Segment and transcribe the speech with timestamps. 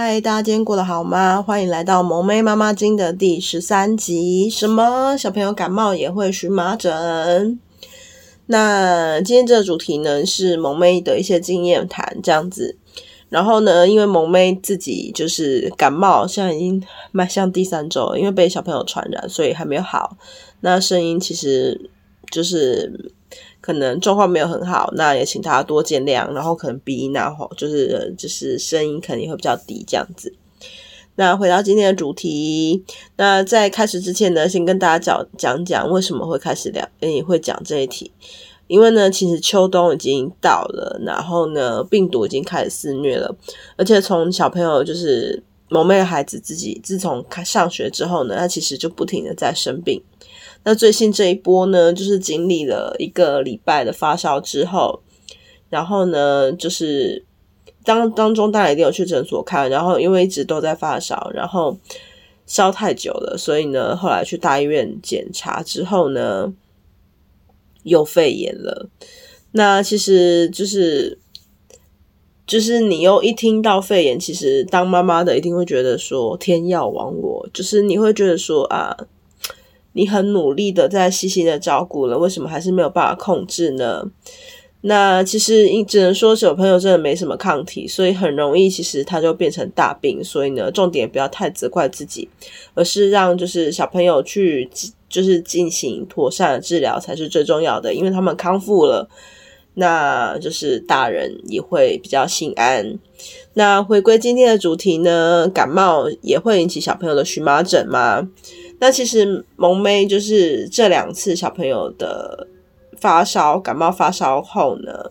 [0.00, 1.42] 嗨，大家今天过得好吗？
[1.42, 4.48] 欢迎来到萌妹妈妈经的第十三集。
[4.48, 7.58] 什么小朋友感冒也会荨麻疹？
[8.46, 12.76] 那今天这个主题呢，是萌妹的一些经验谈这样子。
[13.28, 20.16] 然后呢，因为萌妹自己就是感冒，现在已经迈向第三周，因为被小朋友传染，所以还没有好。
[20.60, 21.90] 那声音其实
[22.30, 23.10] 就是。
[23.60, 26.32] 可能状况没有很好，那也请大家多见谅。
[26.32, 30.34] 然后可能鼻音啊，就是就是声音肯定会比较低这样子。
[31.16, 32.84] 那回到今天的主题，
[33.16, 38.12] 那在开始之前呢，先跟大家讲讲讲为什么会开始聊，诶，会讲这一题。
[38.68, 43.34] 因为呢，其实秋冬已经到了，然后呢，病毒已经开始肆虐了，
[43.76, 50.00] 而且从小朋友就是萌妹的孩子自己，自从开上学之后呢，他其实就不停的在生病。
[50.68, 55.00] 那最新这一波呢，就是经历了一个礼拜的发烧之后，
[55.70, 57.24] 然后呢，就是
[57.84, 61.78] 当当中当然一定有去诊所看，然后因为一直都在发烧，然后
[62.44, 66.52] 烧太久了，所以呢，后来去大医院检查之后呢，
[67.84, 68.90] 又肺炎了。
[69.52, 71.18] 那其实就是
[72.46, 78.94] 就是你又一听到肺炎，其实当妈妈的一定会觉得说天要亡我，就是你会觉得说啊。
[79.98, 84.04] 你很努力的在细心的照顾了，为什么还是没有办法控制呢？
[84.82, 90.22] 那其实你只能说小朋友真的没什么抗体，所以很容易其实他就变成大病。
[90.22, 92.28] 所以呢，重点不要太责怪自己，
[92.74, 94.70] 而是让就是小朋友去
[95.08, 99.08] 就是进行妥善的治疗才是最重要的，因为他们康复了，
[99.74, 103.00] 那就是大人也会比较心安。
[103.54, 108.28] 那回归今天的主题呢，感冒也会引起小朋友的荨麻疹吗？
[108.80, 112.46] 那其实萌妹就是这两次小朋友的
[112.96, 115.10] 发烧、感冒发烧后呢，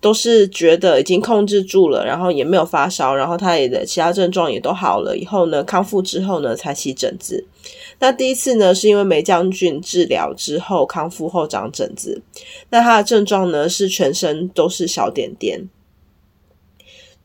[0.00, 7.46] 都是觉得已经控制住了，然后也没有发烧，然后他也的其他症状也都好了，以后呢，康复之后呢才起疹子。
[7.98, 12.22] 那第一次呢是因为霉浆菌治疗之后康复后长疹子，
[12.70, 15.68] 那他的症状呢是全身都是小点点。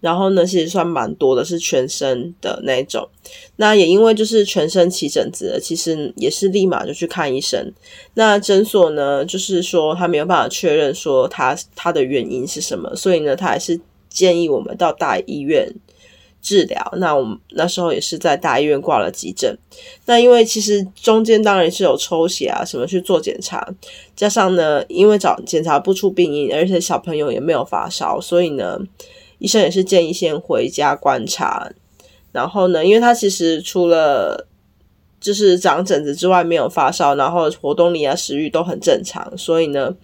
[0.02, 3.10] 然后呢，其实算蛮多的，是全身的那种。
[3.58, 7.74] 那也因为就是全身起疹子，其实也是立马就去看医生。
[8.14, 13.80] 那诊所呢，就是说他没有办法确认说他他的原因是什么，所以呢，他还是
[14.10, 15.70] 建议我们到大医院
[16.42, 16.94] 治疗。
[16.96, 19.58] 那我们那时候也是在大医院挂了急诊。
[20.06, 23.68] 那因为其实中间当然是有抽血啊什么去做检查，
[24.16, 28.80] 加上呢，因为找检查不出病因，而且小朋友也没有发烧，所以呢。
[29.40, 31.70] 医生也是建议先回家观察，
[32.32, 34.48] 然后呢，因为他其实除了
[35.20, 39.96] 就是长疹子之外没有发烧，然后活动力啊、食欲都很正常，所以呢，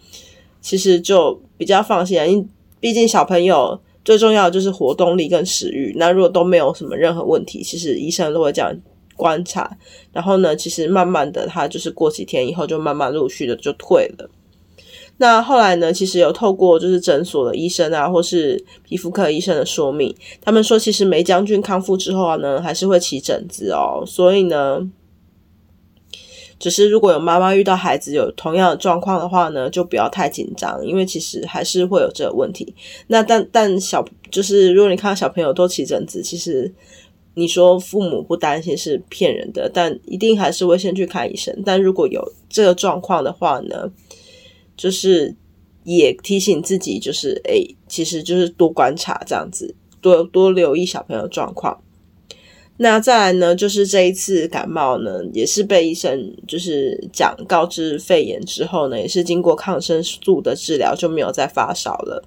[0.60, 2.26] 其实就比较放心啊。
[2.26, 8.76] 因毕竟小朋友最重要的就是活动力跟食欲，那如果都没有什么任何问题，其实医生都会这样
[9.16, 9.78] 观察。
[10.12, 14.30] 然后呢，其实慢慢的，他就是过几天以后就慢慢陆续的就退了。
[15.18, 24.04] 那后来呢，其实有透过就是诊所的医生啊，或是皮肤科医生的说明，他们说其实梅将军康复之后呢，还是会起疹子哦。
[24.06, 24.86] 所以呢，
[26.60, 32.76] 只是如果有妈妈遇到孩子有同样的状况的话呢，就不要太紧张，因为其实还是会有这个问题。
[33.08, 36.74] 那但但小就是如果你看到小朋友都起疹子，其实
[37.36, 41.58] 你说父母不担心是骗人的，但一定还是会先去看医生。
[41.66, 43.90] 但如果有这个状况的话呢，
[44.76, 45.36] 就是
[45.84, 51.82] 也提醒自己，就是诶、其实就是多观察这样子，多多留意小朋友状况。
[52.78, 62.22] 那再来呢，就是这一次感冒呢，也是被医生就是讲告知肺炎之后呢，也是经过抗生素的治疗就没有再发烧了。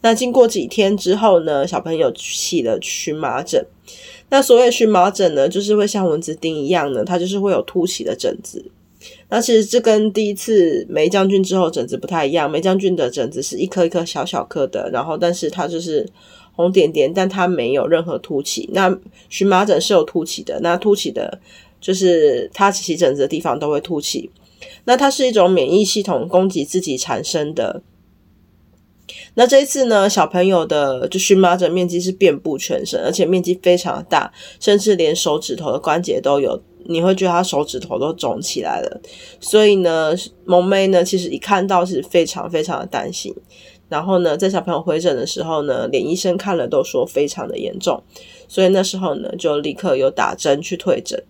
[0.00, 3.66] 那经过几天之后呢，小朋友起了荨麻疹。
[4.30, 8.64] 那所谓荨麻疹呢，就是会像蚊子叮一样呢，它就是会有凸起的疹子。
[9.34, 16.06] 那其实这跟第一次梅将军之后疹子不太一样，梅将军的疹子是一颗一颗小小颗的，然后但是它就是
[16.52, 18.68] 红点点，但它没有任何凸起。
[18.74, 18.94] 那
[19.30, 21.40] 荨麻疹是有凸起的，那凸起的
[21.80, 24.30] 就是它起疹子的地方都会凸起。
[24.84, 27.82] 那它是一种免疫系统攻击自己产生的。
[29.32, 34.30] 那这一次呢，小朋友的就荨麻疹面积是遍布全身，而且面积非常大，
[34.60, 39.00] 甚至连手指头的关节都有，你会觉得他手指头都肿起来了。
[39.40, 40.12] 所以呢，
[40.44, 43.34] 萌妹呢其实一看到是非常非常的担心。
[43.88, 48.02] 然后呢，在小朋友回诊的时候呢，连医生看了都说非常的严重，
[48.48, 51.22] 所以那时候呢就立刻有打针去退诊。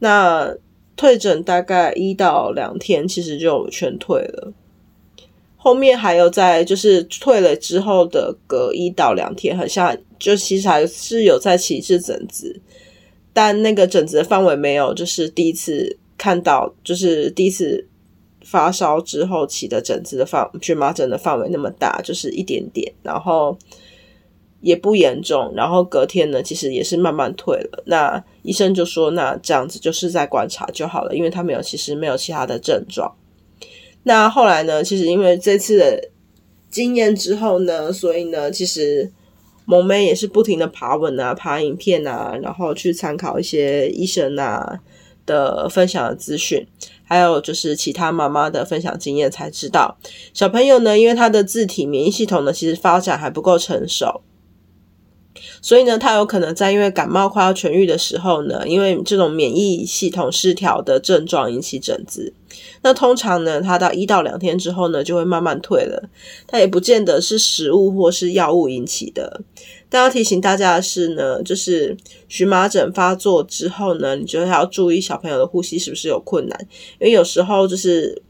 [0.00, 0.54] 那
[0.96, 4.52] 退诊大概一到两天，其实就全退了。
[5.56, 12.60] 后面还有在就是退了之后的隔一到两天，好像就其实还是有在起一次疹子，
[13.34, 17.86] 但那个疹子的范围没有就是第一次看到，就是第一次
[18.42, 23.58] 发烧之后起的疹子的范荨麻疹的范围那么大，就是一点点，然后
[24.60, 27.82] 也不严重，然后隔天呢，其实也是慢慢退了。
[27.86, 33.14] 那医生就说，那这样子就是在观察就好了，因为他没有其实没有其他的症状。
[34.04, 36.10] 那后来呢，其实因为这次的
[36.70, 39.10] 经验之后呢，所以呢，其实
[39.64, 44.80] 萌妹也是不停的爬文啊、爬影片啊，然后去参考一些医生啊
[45.24, 46.66] 的分享的资讯，
[47.04, 49.96] 还有就是其他妈妈的分享经验，才知道
[50.32, 54.20] 小朋友呢，因为他的自体免疫系统呢，其实发展还不够成熟。
[55.60, 62.32] 所以呢，他有可能在因为感冒快要痊愈的时候呢，因为这种免疫系统失调的症状引起疹子。
[62.82, 66.08] 那通常呢，他到一到两天之后呢，就会慢慢退了。
[66.46, 69.40] 它也不见得是食物或是药物引起的。
[69.88, 71.96] 但要提醒大家的是呢，就是
[72.28, 76.66] 荨麻疹发作之后呢，你就要注意小朋友的呼吸是不是有困难，
[77.00, 78.22] 因为有时候就是。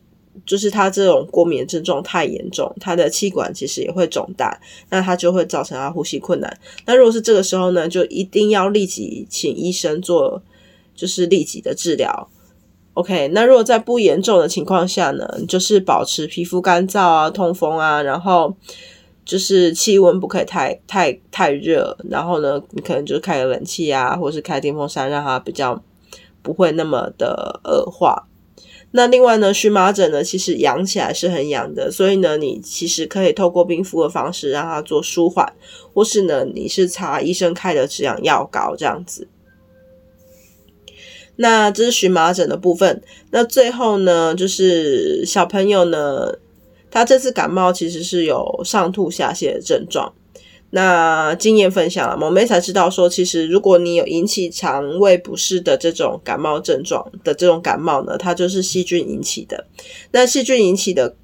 [0.44, 4.60] 就是他这种过敏症状太严重，他的气管其实也会肿大，
[4.90, 6.58] 那他就会造成他呼吸困难。
[6.86, 10.42] 那如果是这个时候呢，就一定要立即请医生做，
[10.94, 12.28] 就是立即的治疗。
[12.94, 18.54] OK，那如果在不严重的情况下呢，就是保持皮肤干燥啊、通风啊，然后
[19.24, 25.82] 就是气温不可以太太太热，然后呢，你可能就开个冷气啊，或是开电风扇，让它比较
[26.42, 28.28] 不会那么的恶化。
[28.96, 35.52] 那另外呢，荨麻疹呢，其实痒起来是很痒的，所以呢，你其实可以透过冰敷的方式让它做舒缓，
[35.92, 39.26] 或是呢，你是擦医生开的止痒药膏这样子。
[41.34, 43.02] 那这是荨麻疹的部分。
[43.32, 46.38] 那最后呢，就是小朋友呢，
[46.88, 50.14] 他这次感冒其实是有上吐下泻的症状。
[50.74, 59.66] 那经验分享了，某妹才知道说，其实如果你有引起肠胃不适的这种感冒症状的这种感冒呢，它就是细菌引起的。
[60.10, 61.14] 那细菌引起的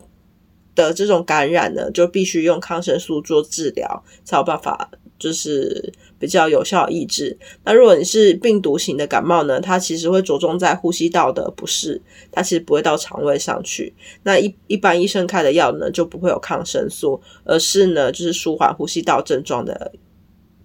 [0.76, 4.90] 的这种感染呢，就必须用抗生素做治疗，才有办法。
[5.18, 7.36] 就是比较有效抑制。
[7.64, 12.00] 那如果你是病毒型的感冒呢，它其实会着重在呼吸道的不适，
[12.30, 13.92] 它其实不会到肠胃上去。
[14.22, 19.92] 那一一般医生开的药呢，就不会有抗生素，而是呢就是舒缓呼吸道症状的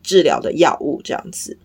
[0.03, 1.57] 治疗的药物这样子。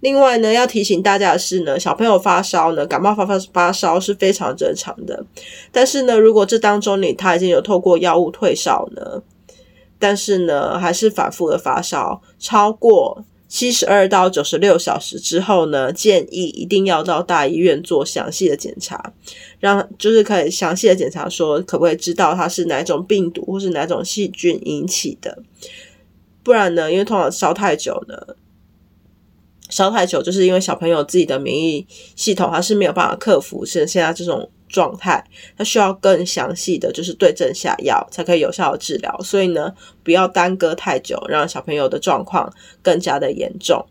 [0.00, 5.26] 另外呢，要提醒大家的是呢，小朋友发烧呢，感冒发发发烧是非常正常的。
[5.72, 9.20] 但是呢，如果这当中你他已经有透过药物退烧呢，
[9.98, 19.12] 但是呢，还是反复的发烧，超过七十二到九十六小时之后呢，建议一定要到大医院做详细的检查，
[19.58, 25.42] 让就是可以详细的检查说，可不可以知道它是哪种病毒或是哪种细菌引起的。
[26.42, 28.36] 不然呢，因为通常烧太久呢，
[29.68, 34.48] 烧太久就是因为小朋友自己的免疫系统它是没有办法克服现现在这种。
[34.68, 35.24] 状态，
[35.56, 39.18] 它需要更详细的就是对症下药，才可以有效的治疗。
[39.22, 43.84] 所以呢，不要耽搁太久，让小朋友的状况更加的严重。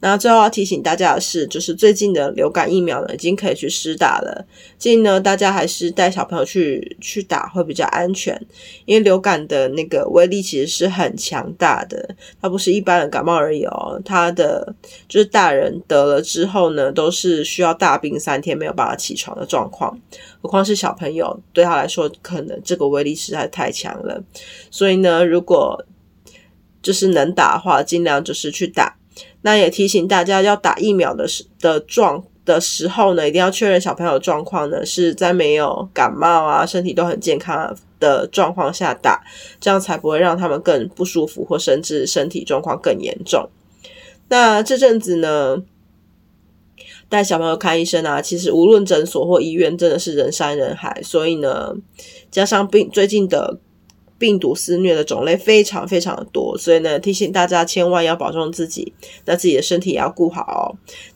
[0.00, 4.46] 那最后要提醒大家的是，就是最近的流感疫苗呢，已经可以去施打了。
[4.78, 8.40] 建议呢，大家还是带小朋友去去打会比较安全，
[8.84, 14.00] 因为流感的那个威力其实是很强大的，它不是一般的感冒而已哦。
[14.04, 14.72] 它的
[15.08, 19.98] 就是大人得了之后呢，都是需要大病三天没有办法起床的状况，
[20.40, 24.22] 何况是小朋友，对他来说可能这个威力实在太强了。
[24.70, 25.84] 所以呢，如果
[26.80, 28.97] 就是能打的话，尽量就是去打。
[29.42, 39.22] 那也提醒大家，要打疫苗的时的状的时候呢，一定要确认小朋友状况呢是在没有感冒啊，身体都很健康的状况下打，
[39.60, 43.48] 这样才不会让他们更不舒服，或甚至身体状况更严重。
[44.28, 45.62] 那这阵子呢，
[47.08, 51.74] 带小朋友看医生啊，其实无论诊所或医院，真的是人山人海，所以呢，
[52.30, 53.58] 加上病最近的。
[54.18, 58.92] 病毒肆虐的种类非常非常的多，所以呢，提醒大家千万要保重自己，
[59.24, 60.62] 那自己的身体也要顾好哦。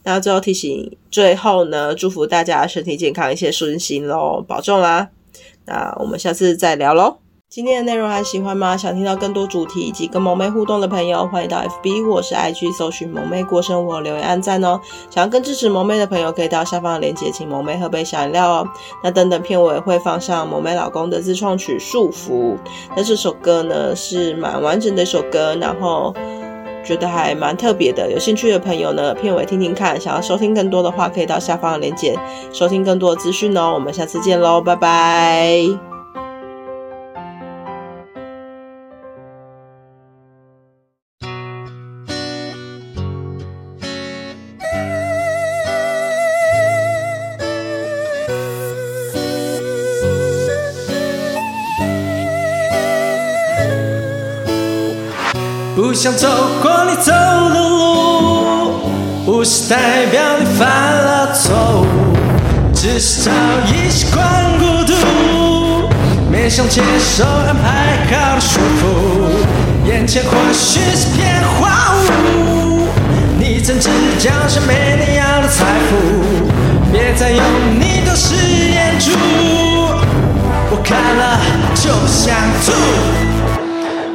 [0.04, 5.10] 那最后提醒，最后呢，祝福大家身体健康，一切顺心喽，保重啦。
[5.66, 7.18] 那我们下次再聊喽。
[7.54, 8.74] 今天的内容还喜欢吗？
[8.78, 14.80] 想听到更多主题以及跟萌妹互动的朋友，欢迎到 FB 或是 IG 搜寻萌妹过生活，留言按赞哦。
[15.10, 18.68] 想要更支持萌妹的朋友，可以到下方的链接，请萌妹喝杯小饮料哦。
[19.04, 22.54] 那等等片尾会放上萌妹老公的自创曲《束缚》，
[22.96, 26.14] 那这首歌呢是蛮完整的一首歌，然后
[26.82, 28.10] 觉得还蛮特别的。
[28.10, 30.00] 有兴趣的朋友呢，片尾听听看。
[30.00, 32.18] 想要收听更多的话，可以到下方的链接
[32.50, 33.72] 收听更多的资讯哦。
[33.74, 35.91] 我们下次见喽，拜拜。
[55.74, 56.28] 不想走
[56.60, 58.74] 过你走的路，
[59.24, 61.86] 不是代表你犯了错误，
[62.74, 63.30] 只是早
[63.66, 64.22] 已习惯
[64.58, 64.92] 孤独，
[66.30, 71.70] 没想接受安排好的束缚，眼前或许是片荒
[72.04, 72.82] 芜，
[73.38, 73.88] 你怎知
[74.18, 74.81] 将是没